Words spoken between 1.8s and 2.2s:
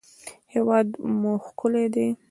دی